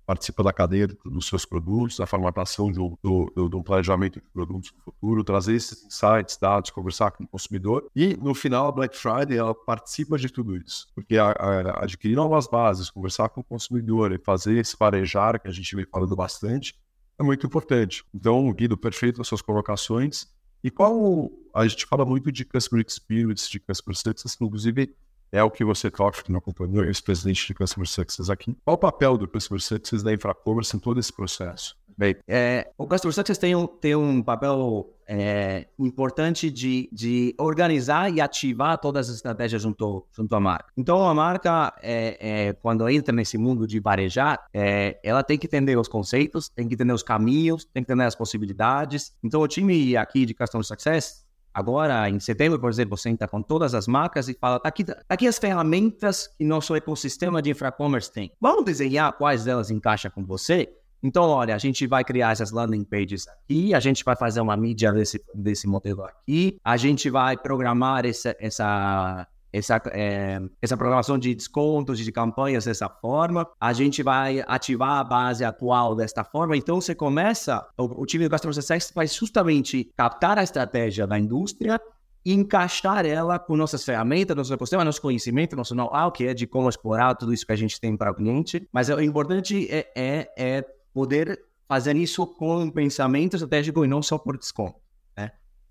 participa 0.09 0.43
da 0.43 0.55
cadeia 0.55 0.88
dos 1.05 1.27
seus 1.27 1.45
produtos, 1.45 1.99
da 1.99 2.07
formatação 2.07 2.73
de 2.73 2.81
um, 2.81 2.97
do, 3.03 3.31
do, 3.47 3.62
planejamento 3.62 4.19
de 4.19 4.27
produtos 4.31 4.73
no 4.73 4.83
futuro, 4.83 5.23
trazer 5.23 5.55
esses 5.55 5.85
insights, 5.85 6.38
dados, 6.38 6.71
conversar 6.71 7.11
com 7.11 7.25
o 7.25 7.29
consumidor. 7.29 7.91
E 7.95 8.17
no 8.17 8.35
final, 8.35 8.69
a 8.69 8.73
Black 8.73 8.97
Friday, 8.97 9.37
ela 9.37 9.55
participa 9.55 10.17
de 10.17 10.31
tudo 10.31 10.57
isso, 10.57 10.88
porque 10.95 11.19
a, 11.19 11.33
a, 11.33 11.85
adquirir 11.85 12.17
novas 12.17 12.47
bases, 12.47 12.88
conversar 12.88 13.29
com 13.29 13.43
o 13.43 13.45
consumidor 13.45 14.11
e 14.11 14.19
fazer 14.19 14.57
esse 14.57 14.75
parejar, 14.75 15.38
que 15.38 15.47
a 15.47 15.53
gente 15.53 15.77
vem 15.77 15.85
falando 15.85 16.17
bastante, 16.17 16.75
é 17.19 17.23
muito 17.23 17.47
importante. 17.47 18.03
Então, 18.15 18.50
Guido, 18.55 18.79
perfeito 18.79 19.21
as 19.21 19.29
suas 19.29 19.43
colocações. 19.43 20.27
E 20.65 20.71
qual. 20.71 21.31
A 21.55 21.67
gente 21.67 21.85
fala 21.85 22.07
muito 22.07 22.33
de 22.33 22.47
customer 22.47 22.85
experience, 22.87 23.50
de 23.50 23.61
customer 23.61 23.97
success, 23.97 24.38
inclusive 24.41 24.95
é 25.30 25.42
o 25.42 25.50
que 25.50 25.64
você 25.64 25.90
toca 25.90 26.23
na 26.28 26.40
companhia, 26.40 26.85
ex-presidente 26.85 27.47
de 27.47 27.54
Customer 27.54 27.88
Success 27.88 28.30
aqui. 28.30 28.56
Qual 28.64 28.75
o 28.75 28.78
papel 28.78 29.16
do 29.16 29.28
Customer 29.28 29.61
Success 29.61 30.02
da 30.02 30.12
Infracommerce 30.12 30.76
em 30.76 30.80
todo 30.80 30.99
esse 31.00 31.12
processo? 31.12 31.76
Bem, 31.99 32.14
é, 32.28 32.70
o 32.78 32.87
Customer 32.87 33.12
Success 33.12 33.38
tem 33.38 33.56
um, 33.56 33.66
tem 33.66 33.97
um 33.97 34.23
papel 34.23 34.94
é, 35.08 35.66
importante 35.76 36.49
de, 36.49 36.88
de 36.92 37.35
organizar 37.37 38.08
e 38.08 38.20
ativar 38.20 38.78
todas 38.78 39.08
as 39.08 39.16
estratégias 39.16 39.62
junto, 39.62 40.06
junto 40.12 40.32
à 40.32 40.38
marca. 40.38 40.73
Então, 40.76 41.08
a 41.08 41.12
marca, 41.12 41.75
é, 41.82 42.49
é 42.49 42.52
quando 42.52 42.88
entra 42.88 43.12
nesse 43.12 43.37
mundo 43.37 43.66
de 43.66 43.80
varejar, 43.80 44.47
é, 44.54 45.00
ela 45.02 45.25
tem 45.25 45.37
que 45.37 45.49
entender 45.49 45.76
os 45.76 45.88
conceitos, 45.88 46.49
tem 46.49 46.68
que 46.68 46.75
entender 46.75 46.92
os 46.92 47.02
caminhos, 47.02 47.64
tem 47.64 47.82
que 47.82 47.90
entender 47.90 48.06
as 48.06 48.14
possibilidades. 48.14 49.12
Então, 49.20 49.40
o 49.40 49.49
time 49.49 49.97
aqui 49.97 50.25
de 50.25 50.35
Customer 50.35 50.64
Success 50.64 51.26
Agora, 51.59 52.09
em 52.09 52.21
setembro, 52.21 52.57
por 52.61 52.71
exemplo, 52.71 52.97
você 52.97 53.09
entra 53.09 53.27
com 53.27 53.43
todas 53.43 53.75
as 53.75 53.88
marcas 53.88 54.29
e 54.29 54.35
fala, 54.35 54.61
tá 54.61 54.69
aqui, 54.69 54.85
tá 54.85 55.03
aqui 55.09 55.27
as 55.27 55.38
ferramentas 55.38 56.29
que 56.38 56.45
nosso 56.45 56.73
ecossistema 56.77 57.43
de 57.43 57.50
infra-commerce 57.50 58.12
tem. 58.12 58.31
Vamos 58.41 58.65
desenhar 58.65 59.12
quais 59.15 59.43
delas 59.43 59.69
encaixam 59.69 60.09
com 60.09 60.25
você 60.25 60.73
Então, 61.03 61.25
olha, 61.25 61.57
a 61.57 61.59
gente 61.59 61.85
vai 61.88 62.05
criar 62.05 62.31
essas 62.31 62.53
landing 62.53 62.85
pages 62.85 63.27
aqui, 63.27 63.75
a 63.75 63.81
gente 63.81 64.05
vai 64.05 64.15
fazer 64.15 64.41
uma 64.41 64.57
mídia 64.57 64.93
desse, 64.93 65.21
desse 65.35 65.67
modelo 65.67 66.05
aqui, 66.05 66.61
a 66.62 66.77
gente 66.77 67.11
vai 67.11 67.37
programar 67.37 68.07
essa, 68.07 68.37
essa 68.38 69.27
essa, 69.52 69.81
é, 69.87 70.40
essa 70.61 70.76
programação 70.76 71.19
de 71.19 71.35
descontos, 71.35 71.99
de 71.99 72.12
campanhas 72.12 72.64
dessa 72.64 72.88
forma. 72.88 73.47
A 73.61 73.73
gente 73.73 74.02
vai 74.02 74.45
ativar 74.47 74.99
a 74.99 75.05
base 75.05 75.45
atual 75.45 75.95
desta 75.95 76.25
forma. 76.25 76.57
Então, 76.57 76.81
você 76.81 76.95
começa, 76.95 77.67
o, 77.76 78.02
o 78.02 78.07
time 78.07 78.25
do 78.25 78.31
Customer 78.31 78.55
Success 78.55 78.93
vai 78.95 79.07
justamente 79.07 79.90
captar 79.97 80.38
a 80.38 80.43
estratégia 80.43 81.07
da 81.07 81.19
indústria 81.19 81.81
e 82.25 82.35
encaixar 82.35 83.07
ela 83.07 83.38
com 83.38 83.57
nossas 83.57 83.85
ferramentas, 83.85 84.37
nosso 84.37 84.52
ecossistema, 84.52 84.85
nosso 84.85 85.00
conhecimento, 85.00 85.57
nosso 85.57 85.75
know-how, 85.75 86.12
que 86.12 86.26
é 86.26 86.35
de 86.35 86.47
como 86.47 86.69
explorar 86.69 87.14
tudo 87.14 87.33
isso 87.33 87.47
que 87.47 87.52
a 87.52 87.57
gente 87.57 87.81
tem 87.81 87.97
para 87.97 88.11
o 88.11 88.14
cliente. 88.14 88.69
Mas 88.73 88.88
o 88.88 89.00
importante 89.00 89.67
é, 89.71 89.90
é, 89.97 90.33
é 90.37 90.64
poder 90.93 91.40
fazer 91.67 91.97
isso 91.97 92.26
com 92.26 92.71
pensamento 92.71 93.37
estratégico 93.37 93.85
e 93.85 93.88
não 93.88 94.02
só 94.02 94.19
por 94.19 94.37
desconto. 94.37 94.76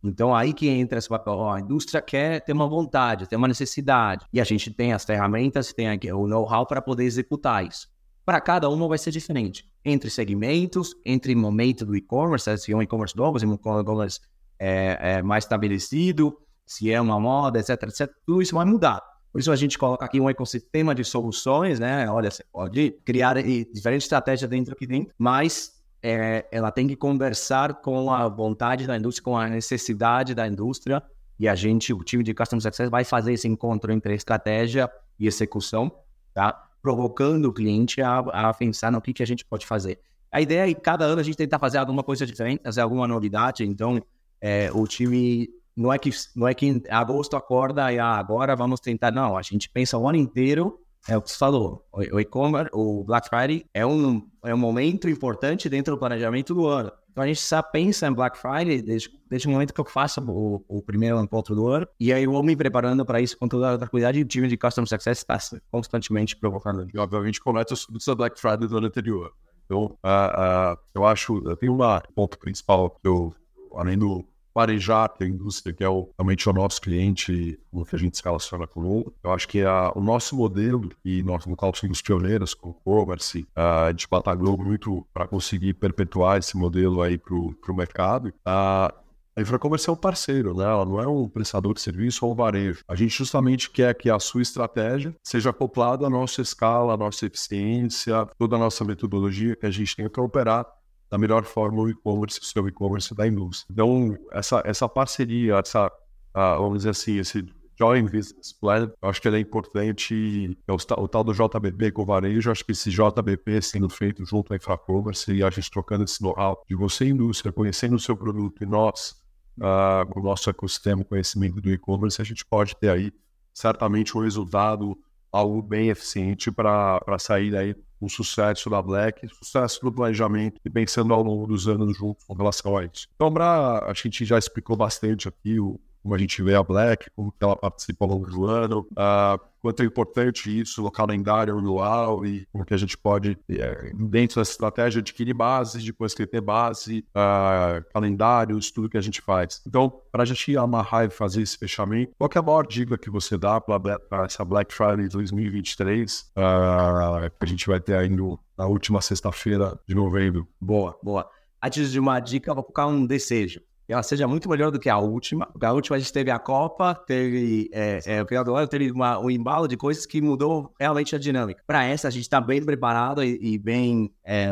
Então, 0.03 0.35
aí 0.35 0.53
que 0.53 0.67
entra 0.67 0.99
esse 0.99 1.09
papel. 1.09 1.33
Ó, 1.33 1.51
a 1.51 1.59
indústria 1.59 2.01
quer 2.01 2.41
ter 2.41 2.53
uma 2.53 2.67
vontade, 2.67 3.27
ter 3.27 3.35
uma 3.35 3.47
necessidade. 3.47 4.25
E 4.31 4.39
a 4.39 4.43
gente 4.43 4.71
tem 4.71 4.93
as 4.93 5.03
ferramentas, 5.03 5.73
tem 5.73 5.87
o 6.13 6.27
know-how 6.27 6.65
para 6.65 6.81
poder 6.81 7.03
executar 7.03 7.65
isso. 7.65 7.87
Para 8.25 8.41
cada 8.41 8.69
uma 8.69 8.87
vai 8.87 8.97
ser 8.97 9.11
diferente. 9.11 9.65
Entre 9.83 10.09
segmentos, 10.09 10.93
entre 11.05 11.33
momento 11.33 11.85
do 11.85 11.95
e-commerce, 11.95 12.57
se 12.57 12.71
é 12.71 12.75
um 12.75 12.81
e-commerce 12.81 13.15
novo, 13.15 13.39
se 13.39 13.45
é 13.45 13.47
um 13.47 13.53
e-commerce 13.53 14.19
é, 14.59 14.97
é, 14.99 15.21
mais 15.23 15.45
estabelecido, 15.45 16.37
se 16.65 16.91
é 16.91 16.99
uma 16.99 17.19
moda, 17.19 17.59
etc, 17.59 17.83
etc. 17.83 18.11
Tudo 18.25 18.41
isso 18.41 18.53
vai 18.53 18.65
mudar. 18.65 19.01
Por 19.31 19.39
isso 19.39 19.51
a 19.51 19.55
gente 19.55 19.77
coloca 19.77 20.03
aqui 20.03 20.19
um 20.19 20.29
ecossistema 20.29 20.95
de 20.95 21.03
soluções, 21.03 21.79
né? 21.79 22.09
Olha, 22.09 22.31
você 22.31 22.43
pode 22.51 22.91
criar 23.05 23.35
diferentes 23.41 24.05
estratégias 24.05 24.49
dentro 24.49 24.73
aqui 24.73 24.87
dentro, 24.87 25.13
mas 25.17 25.76
é, 26.01 26.45
ela 26.51 26.71
tem 26.71 26.87
que 26.87 26.95
conversar 26.95 27.75
com 27.75 28.11
a 28.11 28.27
vontade 28.27 28.85
da 28.85 28.97
indústria, 28.97 29.23
com 29.23 29.37
a 29.37 29.47
necessidade 29.47 30.35
da 30.35 30.47
indústria, 30.47 31.01
e 31.39 31.47
a 31.47 31.55
gente, 31.55 31.93
o 31.93 32.03
time 32.03 32.23
de 32.23 32.33
Customer 32.33 32.61
Success, 32.61 32.89
vai 32.89 33.03
fazer 33.03 33.33
esse 33.33 33.47
encontro 33.47 33.91
entre 33.91 34.13
estratégia 34.13 34.89
e 35.19 35.27
execução, 35.27 35.91
tá? 36.33 36.51
Provocando 36.81 37.45
o 37.45 37.53
cliente 37.53 38.01
a, 38.01 38.19
a 38.19 38.53
pensar 38.53 38.91
no 38.91 39.01
que, 39.01 39.13
que 39.13 39.23
a 39.23 39.27
gente 39.27 39.45
pode 39.45 39.65
fazer. 39.65 39.99
A 40.31 40.41
ideia 40.41 40.69
é 40.69 40.73
que 40.73 40.81
cada 40.81 41.05
ano 41.05 41.21
a 41.21 41.23
gente 41.23 41.37
tentar 41.37 41.59
fazer 41.59 41.77
alguma 41.77 42.03
coisa 42.03 42.25
diferente, 42.25 42.61
fazer 42.63 42.81
alguma 42.81 43.07
novidade, 43.07 43.65
então 43.65 44.01
é, 44.41 44.71
o 44.73 44.85
time 44.87 45.49
não 45.75 45.93
é 45.93 45.99
que 45.99 46.09
não 46.35 46.47
é 46.47 46.53
que 46.53 46.65
em 46.65 46.83
agosto 46.89 47.35
acorda 47.35 47.91
e 47.93 47.99
ah, 47.99 48.15
agora 48.15 48.55
vamos 48.55 48.79
tentar, 48.79 49.11
não, 49.11 49.37
a 49.37 49.41
gente 49.41 49.69
pensa 49.69 49.97
o 49.97 50.07
ano 50.07 50.17
inteiro 50.17 50.79
é 51.07 51.17
o 51.17 51.21
que 51.21 51.31
você 51.31 51.37
falou. 51.37 51.85
O 51.91 52.19
e-commerce, 52.19 52.69
o 52.73 53.03
Black 53.03 53.29
Friday 53.29 53.65
é 53.73 53.85
um, 53.85 54.21
é 54.43 54.53
um 54.53 54.57
momento 54.57 55.09
importante 55.09 55.69
dentro 55.69 55.95
do 55.95 55.99
planejamento 55.99 56.53
do 56.53 56.67
ano. 56.67 56.91
Então 57.11 57.23
a 57.23 57.27
gente 57.27 57.41
só 57.41 57.61
pensa 57.63 58.07
em 58.07 58.13
Black 58.13 58.37
Friday 58.37 58.81
desde, 58.81 59.09
desde 59.27 59.47
o 59.47 59.51
momento 59.51 59.73
que 59.73 59.81
eu 59.81 59.85
faço 59.85 60.21
o, 60.21 60.63
o 60.67 60.83
primeiro 60.83 61.19
encontro 61.19 61.55
do 61.55 61.67
ano. 61.67 61.87
E 61.99 62.13
aí 62.13 62.23
eu 62.23 62.31
vou 62.31 62.43
me 62.43 62.55
preparando 62.55 63.03
para 63.05 63.19
isso 63.19 63.37
com 63.37 63.47
toda 63.47 63.73
a 63.73 63.77
tranquilidade 63.77 64.19
e 64.19 64.21
o 64.21 64.25
time 64.25 64.47
de 64.47 64.55
Customer 64.55 64.87
Success 64.87 65.19
está 65.19 65.39
constantemente 65.71 66.35
provocando. 66.35 66.87
E 66.93 66.97
obviamente 66.97 67.41
comete 67.41 67.73
os 67.73 67.85
produtos 67.85 68.05
da 68.05 68.15
Black 68.15 68.39
Friday 68.39 68.67
do 68.67 68.77
ano 68.77 68.87
anterior. 68.87 69.33
Então, 69.65 69.97
uh, 70.03 70.73
uh, 70.73 70.77
eu 70.93 71.05
acho, 71.05 71.41
tem 71.55 71.69
um 71.69 71.77
ponto 72.15 72.37
principal 72.37 72.91
que 72.91 73.07
eu, 73.07 73.33
além 73.75 73.97
do 73.97 74.23
Parejar, 74.57 75.13
é 75.19 75.23
a 75.23 75.27
indústria, 75.27 75.71
que 75.71 75.83
é 75.83 75.87
o, 75.87 76.09
realmente 76.17 76.49
o 76.49 76.53
nosso 76.53 76.81
cliente, 76.81 77.59
o 77.71 77.85
que 77.85 77.95
a 77.95 77.99
gente 77.99 78.17
se 78.17 78.23
relaciona 78.23 78.65
com 78.65 78.79
o 78.81 79.13
Eu 79.23 79.31
acho 79.31 79.47
que 79.47 79.61
a, 79.61 79.91
o 79.95 80.01
nosso 80.01 80.35
modelo, 80.35 80.89
e 81.05 81.21
nós, 81.21 81.45
no 81.45 81.55
qual 81.55 81.71
somos 81.75 82.01
pioneiros 82.01 82.55
com 82.55 82.69
o 82.69 82.71
e-commerce, 82.71 83.47
a 83.55 83.91
gente 83.91 84.07
batalhou 84.09 84.57
muito 84.57 85.05
para 85.13 85.27
conseguir 85.27 85.75
perpetuar 85.75 86.39
esse 86.39 86.57
modelo 86.57 87.03
aí 87.03 87.19
para 87.19 87.35
o 87.35 87.75
mercado. 87.75 88.33
A, 88.43 88.91
a 89.37 89.41
Infracommerce 89.41 89.87
é 89.87 89.93
um 89.93 89.95
parceiro, 89.95 90.55
né? 90.55 90.63
Ela 90.63 90.83
não 90.83 90.99
é 90.99 91.07
um 91.07 91.29
prestador 91.29 91.75
de 91.75 91.81
serviço 91.81 92.25
ou 92.25 92.31
um 92.31 92.35
varejo. 92.35 92.83
A 92.87 92.95
gente 92.95 93.15
justamente 93.15 93.69
quer 93.69 93.93
que 93.93 94.09
a 94.09 94.17
sua 94.17 94.41
estratégia 94.41 95.13
seja 95.23 95.51
acoplada 95.51 96.07
à 96.07 96.09
nossa 96.09 96.41
escala, 96.41 96.95
à 96.95 96.97
nossa 96.97 97.27
eficiência, 97.27 98.27
toda 98.39 98.55
a 98.55 98.59
nossa 98.59 98.83
metodologia 98.83 99.55
que 99.55 99.67
a 99.67 99.69
gente 99.69 99.95
tem 99.95 100.09
para 100.09 100.23
operar 100.23 100.65
da 101.09 101.17
melhor 101.17 101.43
forma 101.43 101.81
o 101.81 101.89
e-commerce, 101.89 102.39
o 102.39 102.43
seu 102.43 102.67
e-commerce 102.67 103.13
da 103.15 103.27
indústria. 103.27 103.71
Então, 103.71 104.17
essa, 104.31 104.61
essa 104.65 104.89
parceria, 104.89 105.55
essa, 105.55 105.87
uh, 105.87 106.59
vamos 106.59 106.79
dizer 106.79 106.89
assim, 106.89 107.17
esse 107.17 107.45
Joint 107.79 108.11
Business 108.11 108.51
Plan, 108.53 108.91
eu 109.01 109.09
acho 109.09 109.21
que 109.21 109.27
ele 109.27 109.37
é 109.37 109.39
importante, 109.39 110.57
é 110.67 110.71
o, 110.71 110.75
o, 110.75 111.07
tal 111.07 111.23
do 111.23 111.33
JBP 111.33 111.91
com 111.91 112.01
o 112.01 112.05
varejo, 112.05 112.51
acho 112.51 112.65
que 112.65 112.71
esse 112.71 112.89
JBP 112.89 113.61
sendo 113.61 113.87
feito 113.87 114.25
junto 114.25 114.51
à 114.51 114.55
Infracommerce 114.55 115.31
e 115.31 115.43
a 115.43 115.49
gente 115.49 115.69
trocando 115.69 116.03
esse 116.03 116.21
know-how 116.21 116.61
de 116.67 116.75
você, 116.75 117.05
indústria, 117.05 117.53
conhecendo 117.53 117.95
o 117.95 117.99
seu 117.99 118.17
produto 118.17 118.63
e 118.63 118.65
nós, 118.65 119.15
uh, 119.59 120.07
com 120.09 120.19
o 120.19 120.23
nosso 120.23 120.49
ecossistema, 120.49 121.03
conhecimento 121.03 121.61
do 121.61 121.71
e-commerce, 121.71 122.19
a 122.21 122.25
gente 122.25 122.43
pode 122.43 122.75
ter 122.75 122.89
aí 122.89 123.13
certamente 123.53 124.17
um 124.17 124.21
resultado 124.21 124.97
algo 125.31 125.61
bem 125.61 125.89
eficiente 125.89 126.51
para 126.51 126.99
sair 127.19 127.51
daí 127.51 127.75
o 127.99 128.09
sucesso 128.09 128.69
da 128.69 128.81
Black, 128.81 129.27
sucesso 129.29 129.81
do 129.81 129.91
planejamento 129.91 130.59
e 130.63 130.69
pensando 130.69 131.13
ao 131.13 131.23
longo 131.23 131.47
dos 131.47 131.67
anos 131.67 131.97
juntos 131.97 132.23
com 132.25 132.33
relação 132.33 132.77
a 132.77 132.85
isso. 132.85 133.07
Então, 133.15 133.31
Bra, 133.31 133.85
a 133.85 133.93
gente 133.93 134.23
já 134.25 134.37
explicou 134.37 134.75
bastante 134.75 135.27
aqui 135.27 135.59
o, 135.59 135.79
como 136.07 136.15
a 136.15 136.17
gente 136.17 136.41
vê 136.41 136.55
a 136.55 136.63
Black, 136.63 137.11
como 137.13 137.33
ela 137.37 137.57
participa 137.57 138.05
ao 138.05 138.11
longo 138.11 138.27
do 138.27 138.45
ano, 138.45 138.87
uh, 138.93 139.37
quanto 139.59 139.83
é 139.83 139.85
importante 139.85 140.57
isso 140.57 140.81
no 140.81 140.89
calendário 140.89 141.57
anual 141.57 142.25
e 142.25 142.45
como 142.49 142.63
que 142.63 142.73
a 142.73 142.77
gente 142.77 142.97
pode, 142.97 143.37
é, 143.49 143.91
dentro 143.93 144.39
dessa 144.39 144.51
estratégia, 144.51 145.01
adquirir 145.01 145.33
bases, 145.33 145.83
depois 145.83 146.13
ter 146.13 146.39
base, 146.39 147.05
uh, 147.09 147.83
calendários, 147.91 148.71
tudo 148.71 148.87
que 148.87 148.97
a 148.97 149.01
gente 149.01 149.21
faz. 149.21 149.61
Então, 149.67 149.91
para 150.09 150.23
a 150.23 150.25
gente 150.25 150.55
amarrar 150.55 151.03
e 151.03 151.09
fazer 151.09 151.41
esse 151.41 151.57
fechamento, 151.57 152.13
qual 152.17 152.29
é 152.33 152.39
a 152.39 152.41
maior 152.41 152.65
dica 152.65 152.97
que 152.97 153.09
você 153.09 153.37
dá 153.37 153.59
para 153.59 153.99
essa 154.23 154.45
Black 154.45 154.73
Friday 154.73 155.09
2023, 155.09 156.31
uh, 156.37 157.29
que 157.37 157.45
a 157.45 157.45
gente 157.45 157.67
vai 157.67 157.81
ter 157.81 157.97
ainda 157.97 158.23
na 158.57 158.65
última 158.65 159.01
sexta-feira 159.01 159.77
de 159.85 159.93
novembro? 159.93 160.47
Boa, 160.61 160.97
boa. 161.03 161.29
Antes 161.61 161.91
de 161.91 161.99
uma 161.99 162.17
dica, 162.21 162.51
eu 162.51 162.55
vou 162.55 162.63
colocar 162.63 162.87
um 162.87 163.05
desejo 163.05 163.59
que 163.59 163.66
ela 163.93 164.03
seja 164.03 164.27
muito 164.27 164.49
melhor 164.49 164.69
do 164.69 164.79
que 164.79 164.89
a 164.89 164.97
última. 164.97 165.45
Porque 165.45 165.65
a 165.65 165.71
última 165.71 165.95
a 165.95 165.99
gente 165.99 166.11
teve 166.11 166.29
a 166.29 166.37
Copa, 166.37 166.93
teve 166.93 167.69
é, 167.71 168.01
é, 168.05 168.21
o 168.21 168.27
final 168.27 168.43
do 168.43 168.55
ano, 168.55 168.67
teve 168.67 168.91
uma, 168.91 169.17
um 169.17 169.29
embalo 169.29 169.67
de 169.67 169.77
coisas 169.77 170.05
que 170.05 170.21
mudou 170.21 170.73
realmente 170.79 171.15
a 171.15 171.19
dinâmica. 171.19 171.63
Para 171.65 171.85
essa, 171.85 172.07
a 172.07 172.11
gente 172.11 172.23
está 172.23 172.41
bem 172.41 172.63
preparado 172.63 173.23
e, 173.23 173.39
e 173.41 173.57
bem. 173.57 174.11
É, 174.23 174.51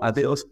adeus, 0.00 0.44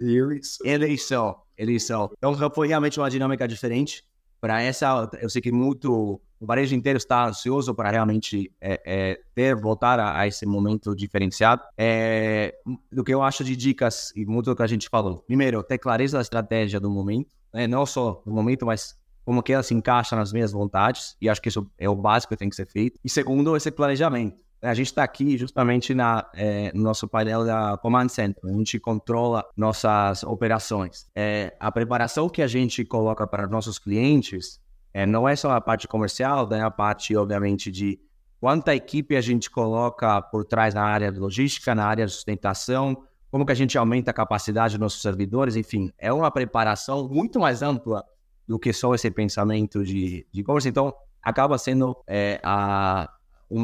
eleição. 0.65 1.37
Eleição. 1.59 2.11
Então 2.17 2.35
foi 2.55 2.69
realmente 2.69 2.99
uma 2.99 3.11
dinâmica 3.11 3.47
diferente. 3.47 4.05
Para 4.41 4.63
essa, 4.63 5.11
eu 5.21 5.29
sei 5.29 5.43
que 5.43 5.53
muito. 5.53 6.21
O 6.41 6.47
varejo 6.47 6.75
inteiro 6.75 6.97
está 6.97 7.27
ansioso 7.27 7.75
para 7.75 7.91
realmente 7.91 8.51
é, 8.59 8.81
é, 8.87 9.21
ter, 9.35 9.55
voltar 9.55 10.01
a, 10.01 10.21
a, 10.21 10.27
esse 10.27 10.47
momento 10.47 10.97
diferenciado. 10.97 11.63
É, 11.77 12.55
do 12.91 13.05
que 13.05 13.13
eu 13.13 13.23
acho 13.23 13.45
de 13.45 13.55
dicas 13.55 14.11
e 14.17 14.25
muito 14.25 14.47
do 14.47 14.57
que 14.57 14.63
a 14.63 14.67
gente 14.67 14.89
falou. 14.89 15.19
Primeiro, 15.19 15.63
ter 15.63 15.77
clareza 15.77 16.17
da 16.17 16.23
estratégia 16.23 16.81
do 16.81 16.89
momento 16.89 17.40
né? 17.53 17.67
não 17.67 17.85
só 17.87 18.23
no 18.25 18.33
momento, 18.33 18.67
mas 18.67 18.99
como 19.25 19.43
que 19.43 19.53
ela 19.53 19.63
se 19.63 19.75
encaixa 19.75 20.17
nas 20.17 20.33
minhas 20.33 20.53
vontades, 20.53 21.17
e 21.21 21.29
acho 21.29 21.41
que 21.41 21.49
isso 21.49 21.71
é 21.79 21.89
o 21.89 21.95
básico 21.95 22.35
que 22.35 22.39
tem 22.39 22.49
que 22.49 22.57
ser 22.57 22.67
feito. 22.67 22.99
E 23.05 23.09
segundo, 23.09 23.57
esse 23.57 23.71
planejamento. 23.71 24.37
A 24.63 24.75
gente 24.75 24.89
está 24.89 25.03
aqui 25.03 25.39
justamente 25.39 25.95
na, 25.95 26.29
é, 26.35 26.71
no 26.75 26.83
nosso 26.83 27.09
painel 27.09 27.47
da 27.47 27.79
Command 27.79 28.09
Center, 28.09 28.43
a 28.45 28.53
gente 28.53 28.79
controla 28.79 29.43
nossas 29.57 30.23
operações. 30.23 31.07
É, 31.15 31.57
a 31.59 31.73
preparação 31.73 32.29
que 32.29 32.43
a 32.43 32.47
gente 32.47 32.85
coloca 32.85 33.27
para 33.27 33.47
nossos 33.47 33.79
clientes 33.79 34.61
é, 34.93 35.07
não 35.07 35.29
é 35.29 35.35
só 35.35 35.53
a 35.53 35.61
parte 35.61 35.89
comercial, 35.89 36.47
é 36.53 36.61
a 36.61 36.71
parte, 36.71 37.17
obviamente, 37.17 37.71
de 37.71 37.99
quanta 38.41 38.75
equipe 38.75 39.17
a 39.17 39.21
gente 39.21 39.51
coloca 39.51 40.21
por 40.23 40.45
trás 40.45 40.75
na 40.75 40.83
área 40.83 41.11
de 41.13 41.19
logística, 41.19 41.75
na 41.75 41.87
área 41.87 42.05
de 42.05 42.13
sustentação, 42.13 43.05
como 43.31 43.47
que 43.47 43.53
a 43.53 43.55
gente 43.55 43.79
aumenta 43.79 44.11
a 44.11 44.15
capacidade 44.15 44.75
dos 44.75 44.81
nossos 44.81 45.03
servidores, 45.03 45.57
enfim, 45.57 45.93
é 45.97 46.13
uma 46.13 46.31
preparação 46.31 47.09
muito 47.09 47.39
mais 47.39 47.63
ampla 47.63 48.05
do 48.47 48.59
que 48.59 48.73
só 48.73 48.95
esse 48.95 49.11
pensamento 49.11 49.85
de 49.85 50.27
e-commerce. 50.33 50.69
Então, 50.69 50.93
acaba 51.23 51.57
sendo 51.57 51.97
é, 52.07 52.41
a, 52.43 53.09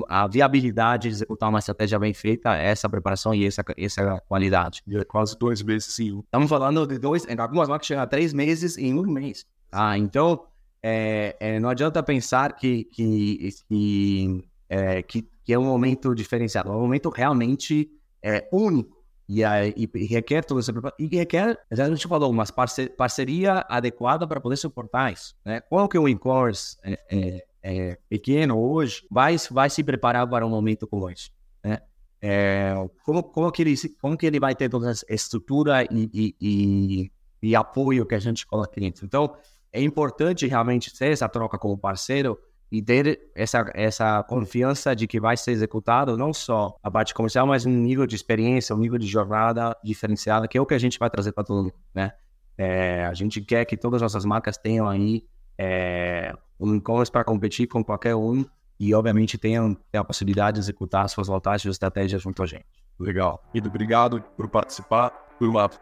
a 0.09 0.27
viabilidade 0.29 1.09
de 1.09 1.15
executar 1.15 1.49
uma 1.49 1.59
estratégia 1.59 1.99
bem 1.99 2.15
feita, 2.15 2.55
essa 2.55 2.89
preparação 2.89 3.35
e 3.35 3.45
essa, 3.45 3.65
essa 3.77 4.23
qualidade. 4.29 4.83
E 4.87 4.97
é 4.97 5.05
quase 5.05 5.37
dois 5.37 5.63
meses 5.63 5.93
sim. 5.93 6.21
Estamos 6.21 6.49
falando 6.49 6.87
de 6.87 6.99
dois, 6.99 7.27
em 7.27 7.39
algumas 7.39 7.69
marcas 7.69 7.89
chegam 7.89 8.05
a 8.05 8.07
três 8.07 8.33
meses 8.33 8.79
em 8.79 8.95
um 8.95 9.03
mês. 9.03 9.45
Ah, 9.73 9.99
então, 9.99 10.45
é, 10.81 11.37
é, 11.41 11.59
não 11.59 11.69
adianta 11.69 12.01
pensar 12.03 12.53
que, 12.55 12.85
que, 12.85 13.51
que, 13.69 14.45
é, 14.69 15.03
que, 15.03 15.29
que 15.45 15.53
é 15.53 15.59
um 15.59 15.65
momento 15.65 16.15
diferenciado, 16.15 16.71
é 16.71 16.77
um 16.77 16.81
momento 16.81 17.09
realmente 17.09 17.91
é, 18.23 18.49
único 18.53 18.96
e, 19.29 19.43
aí, 19.43 19.75
e 19.77 20.07
requer 20.07 20.45
toda 20.45 20.61
essa 20.61 20.73
preparação. 20.73 21.05
E 21.05 21.17
requer, 21.17 21.59
já 21.73 21.85
a 21.85 21.89
gente 21.89 22.07
falou, 22.07 22.31
uma 22.31 22.45
parceria 22.97 23.65
adequada 23.69 24.27
para 24.27 24.41
poder 24.41 24.57
suportar 24.57 25.13
isso. 25.13 25.35
Né? 25.45 25.61
Qual 25.61 25.89
que 25.89 25.97
é 25.97 26.01
o 26.01 26.09
e-commerce 26.09 26.77
é, 26.83 26.99
é, 27.11 27.47
é, 27.63 27.99
pequeno 28.09 28.59
hoje 28.59 29.07
vai, 29.11 29.37
vai 29.51 29.69
se 29.69 29.83
preparar 29.83 30.29
para 30.29 30.47
um 30.47 30.51
momento 30.51 30.87
como 30.87 31.11
esse? 31.11 31.31
Né? 31.63 31.81
é, 32.21 32.75
como, 33.05 33.23
como, 33.23 33.53
que 33.53 33.63
ele, 33.63 33.75
como 34.01 34.17
que 34.17 34.27
ele 34.27 34.41
vai 34.41 34.55
ter 34.55 34.69
toda 34.69 34.91
essa 34.91 35.05
estrutura 35.09 35.85
e, 35.85 36.11
e, 36.13 36.37
e, 36.41 37.13
e 37.43 37.57
apoio 37.57 38.07
que 38.07 38.15
a 38.15 38.19
gente 38.19 38.47
coloca 38.47 38.73
clientes. 38.73 39.03
Então, 39.03 39.37
é 39.73 39.83
importante 39.83 40.47
realmente 40.47 40.97
ter 40.97 41.13
essa 41.13 41.29
troca 41.29 41.59
com 41.59 41.73
o 41.73 41.79
parceiro 41.79 42.39
e 42.71 42.83
ter 42.83 43.31
essa, 43.35 43.71
essa 43.75 44.23
confiança 44.25 44.95
de 44.95 45.07
que 45.07 45.21
vai 45.21 45.37
ser 45.37 45.53
executado 45.53 46.17
não 46.17 46.33
só 46.33 46.77
a 46.83 46.91
parte 46.91 47.15
comercial, 47.15 47.47
mas 47.47 47.65
um 47.65 47.71
nível 47.71 48.07
de 48.07 48.17
experiência, 48.17 48.75
um 48.75 48.79
nível 48.79 48.99
de 48.99 49.07
jornada 49.07 49.77
diferenciada, 49.85 50.49
que 50.49 50.59
é 50.59 50.61
o 50.61 50.67
que 50.67 50.75
a 50.75 50.79
gente 50.79 50.99
vai 50.99 51.09
trazer 51.09 51.33
para 51.33 51.45
todo 51.45 51.65
mundo, 51.65 51.75
né? 51.95 52.13
É, 52.59 53.05
a 53.05 53.15
gente 53.15 53.41
quer 53.41 53.65
que 53.67 53.77
todas 53.77 54.03
as 54.03 54.13
nossas 54.13 54.25
marcas 54.25 54.57
tenham 54.57 54.89
aí 54.89 55.25
é, 55.59 56.35
um 56.59 56.75
e-commerce 56.75 57.13
para 57.13 57.23
competir 57.23 57.67
com 57.67 57.85
qualquer 57.85 58.15
um 58.15 58.45
e, 58.81 58.95
obviamente, 58.95 59.39
tenham, 59.39 59.77
a 59.93 60.05
possibilidade 60.05 60.57
de 60.57 60.61
executar 60.61 61.09
suas 61.09 61.29
vantagens 61.29 61.67
e 61.67 61.71
estratégias 61.71 62.23
junto 62.23 62.43
a 62.43 62.47
gente. 62.47 62.65
Legal. 62.99 63.43
Guido, 63.53 63.69
obrigado 63.69 64.23
por 64.37 64.49
participar. 64.49 65.26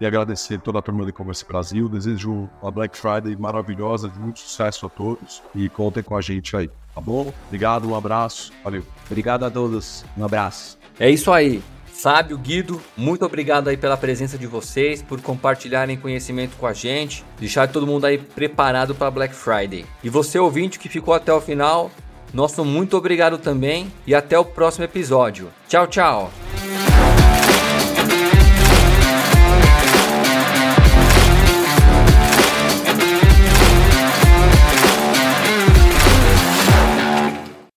E 0.00 0.06
agradecer 0.06 0.60
toda 0.60 0.78
a 0.78 0.82
turma 0.82 1.04
do 1.04 1.10
E-Commerce 1.10 1.44
Brasil. 1.44 1.88
Desejo 1.88 2.48
uma 2.60 2.70
Black 2.70 2.96
Friday 2.96 3.36
maravilhosa, 3.36 4.08
de 4.08 4.18
muito 4.18 4.40
sucesso 4.40 4.86
a 4.86 4.88
todos 4.88 5.42
e 5.54 5.68
contem 5.68 6.02
com 6.02 6.16
a 6.16 6.20
gente 6.20 6.56
aí, 6.56 6.68
tá 6.94 7.00
bom? 7.00 7.32
Obrigado, 7.46 7.88
um 7.88 7.94
abraço, 7.94 8.52
valeu. 8.62 8.84
Obrigado 9.06 9.44
a 9.44 9.50
todos, 9.50 10.04
um 10.16 10.24
abraço. 10.24 10.78
É 10.98 11.10
isso 11.10 11.30
aí. 11.32 11.62
Fábio, 11.86 12.36
Guido, 12.36 12.82
muito 12.96 13.24
obrigado 13.24 13.68
aí 13.68 13.76
pela 13.76 13.96
presença 13.96 14.36
de 14.36 14.46
vocês, 14.46 15.00
por 15.00 15.22
compartilharem 15.22 15.96
conhecimento 15.96 16.56
com 16.56 16.66
a 16.66 16.72
gente, 16.72 17.24
deixar 17.38 17.68
todo 17.68 17.86
mundo 17.86 18.04
aí 18.04 18.18
preparado 18.18 18.94
para 18.94 19.10
Black 19.10 19.34
Friday. 19.34 19.86
E 20.02 20.10
você 20.10 20.38
ouvinte 20.38 20.78
que 20.78 20.88
ficou 20.88 21.14
até 21.14 21.32
o 21.32 21.40
final, 21.40 21.90
nosso 22.34 22.64
muito 22.64 22.96
obrigado 22.96 23.38
também 23.38 23.90
e 24.06 24.14
até 24.14 24.38
o 24.38 24.44
próximo 24.44 24.84
episódio. 24.84 25.50
Tchau, 25.68 25.86
tchau. 25.86 26.53